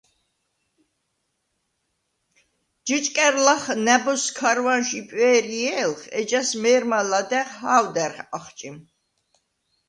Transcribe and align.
ჯჷჭკა̈რ 2.85 3.35
ლახ 3.45 3.63
ნა̈ბოზს 3.85 4.27
ქარვანშვ 4.37 4.91
იპვე̄რჲე̄ლხ, 4.99 6.01
ეჯას 6.19 6.49
მე̄რმა 6.61 6.99
ლადა̈ღ 7.09 7.49
ჰა̄ვდა̈რ 7.59 8.13
ახჭიმ. 8.37 8.77